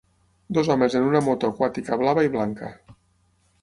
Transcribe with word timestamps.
Dos 0.57 0.71
homes 0.75 0.95
en 1.01 1.05
una 1.11 1.23
moto 1.27 1.53
aquàtica 1.53 2.01
blava 2.03 2.27
i 2.31 2.35
blanca. 2.39 2.77